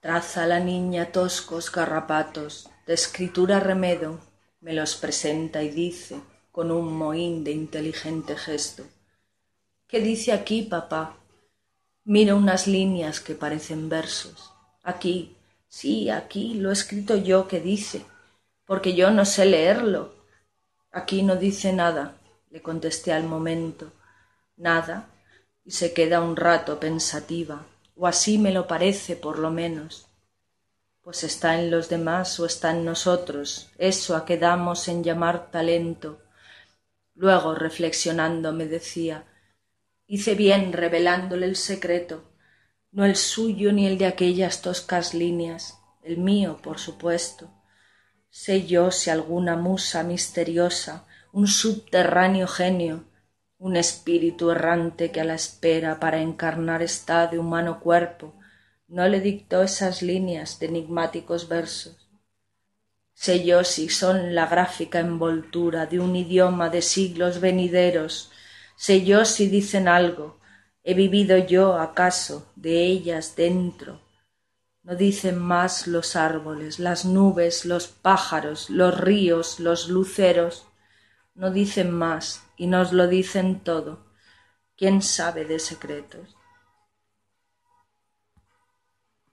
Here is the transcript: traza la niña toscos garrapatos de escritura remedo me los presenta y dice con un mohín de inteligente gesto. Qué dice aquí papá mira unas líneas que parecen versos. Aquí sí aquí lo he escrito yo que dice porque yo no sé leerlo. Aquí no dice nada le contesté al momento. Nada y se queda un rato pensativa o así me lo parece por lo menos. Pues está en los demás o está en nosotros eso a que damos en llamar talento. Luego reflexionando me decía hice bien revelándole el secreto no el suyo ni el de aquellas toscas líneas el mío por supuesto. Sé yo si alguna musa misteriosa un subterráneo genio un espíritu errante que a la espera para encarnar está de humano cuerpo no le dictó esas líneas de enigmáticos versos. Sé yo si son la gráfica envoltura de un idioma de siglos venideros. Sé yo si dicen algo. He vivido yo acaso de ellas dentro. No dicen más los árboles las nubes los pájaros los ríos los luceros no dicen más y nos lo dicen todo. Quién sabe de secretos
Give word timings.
traza 0.00 0.46
la 0.46 0.60
niña 0.60 1.12
toscos 1.12 1.70
garrapatos 1.70 2.70
de 2.86 2.94
escritura 2.94 3.60
remedo 3.60 4.18
me 4.60 4.72
los 4.72 4.96
presenta 4.96 5.62
y 5.62 5.68
dice 5.68 6.20
con 6.50 6.70
un 6.70 6.96
mohín 6.96 7.44
de 7.44 7.52
inteligente 7.52 8.34
gesto. 8.36 8.84
Qué 9.86 10.00
dice 10.00 10.32
aquí 10.32 10.62
papá 10.62 11.16
mira 12.04 12.34
unas 12.34 12.66
líneas 12.66 13.20
que 13.20 13.34
parecen 13.34 13.90
versos. 13.90 14.52
Aquí 14.82 15.36
sí 15.68 16.08
aquí 16.08 16.54
lo 16.54 16.70
he 16.70 16.72
escrito 16.72 17.16
yo 17.16 17.46
que 17.46 17.60
dice 17.60 18.04
porque 18.64 18.94
yo 18.94 19.10
no 19.10 19.26
sé 19.26 19.44
leerlo. 19.44 20.14
Aquí 20.92 21.22
no 21.22 21.36
dice 21.36 21.74
nada 21.74 22.16
le 22.50 22.62
contesté 22.62 23.12
al 23.12 23.24
momento. 23.24 23.92
Nada 24.56 25.10
y 25.62 25.72
se 25.72 25.92
queda 25.92 26.22
un 26.22 26.36
rato 26.36 26.80
pensativa 26.80 27.66
o 28.00 28.06
así 28.06 28.38
me 28.38 28.50
lo 28.50 28.66
parece 28.66 29.14
por 29.14 29.38
lo 29.38 29.50
menos. 29.50 30.08
Pues 31.02 31.22
está 31.22 31.60
en 31.60 31.70
los 31.70 31.90
demás 31.90 32.40
o 32.40 32.46
está 32.46 32.70
en 32.70 32.82
nosotros 32.82 33.68
eso 33.76 34.16
a 34.16 34.24
que 34.24 34.38
damos 34.38 34.88
en 34.88 35.04
llamar 35.04 35.50
talento. 35.50 36.22
Luego 37.14 37.54
reflexionando 37.54 38.54
me 38.54 38.64
decía 38.64 39.26
hice 40.06 40.34
bien 40.34 40.72
revelándole 40.72 41.44
el 41.44 41.56
secreto 41.56 42.24
no 42.90 43.04
el 43.04 43.16
suyo 43.16 43.70
ni 43.70 43.86
el 43.86 43.98
de 43.98 44.06
aquellas 44.06 44.62
toscas 44.62 45.12
líneas 45.12 45.78
el 46.02 46.16
mío 46.16 46.58
por 46.62 46.78
supuesto. 46.78 47.52
Sé 48.30 48.66
yo 48.66 48.90
si 48.92 49.10
alguna 49.10 49.56
musa 49.56 50.02
misteriosa 50.04 51.06
un 51.32 51.46
subterráneo 51.46 52.48
genio 52.48 53.09
un 53.60 53.76
espíritu 53.76 54.50
errante 54.50 55.12
que 55.12 55.20
a 55.20 55.24
la 55.24 55.34
espera 55.34 56.00
para 56.00 56.22
encarnar 56.22 56.82
está 56.82 57.26
de 57.26 57.38
humano 57.38 57.78
cuerpo 57.78 58.32
no 58.88 59.06
le 59.06 59.20
dictó 59.20 59.62
esas 59.62 60.00
líneas 60.00 60.58
de 60.58 60.66
enigmáticos 60.66 61.46
versos. 61.46 62.08
Sé 63.12 63.44
yo 63.44 63.62
si 63.64 63.90
son 63.90 64.34
la 64.34 64.46
gráfica 64.46 64.98
envoltura 64.98 65.84
de 65.84 66.00
un 66.00 66.16
idioma 66.16 66.70
de 66.70 66.80
siglos 66.80 67.40
venideros. 67.40 68.32
Sé 68.76 69.04
yo 69.04 69.26
si 69.26 69.48
dicen 69.48 69.88
algo. 69.88 70.40
He 70.82 70.94
vivido 70.94 71.36
yo 71.36 71.78
acaso 71.78 72.50
de 72.56 72.82
ellas 72.86 73.36
dentro. 73.36 74.00
No 74.82 74.96
dicen 74.96 75.38
más 75.38 75.86
los 75.86 76.16
árboles 76.16 76.78
las 76.78 77.04
nubes 77.04 77.66
los 77.66 77.88
pájaros 77.88 78.70
los 78.70 78.98
ríos 78.98 79.60
los 79.60 79.90
luceros 79.90 80.64
no 81.40 81.50
dicen 81.50 81.90
más 81.90 82.44
y 82.58 82.66
nos 82.66 82.92
lo 82.92 83.08
dicen 83.08 83.60
todo. 83.60 84.04
Quién 84.76 85.00
sabe 85.00 85.46
de 85.46 85.58
secretos 85.58 86.36